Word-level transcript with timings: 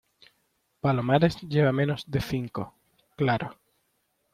palomares 0.83 1.33
lleva 1.51 1.71
menos 1.79 2.01
de 2.13 2.19
cinco. 2.31 2.73
claro. 3.19 3.47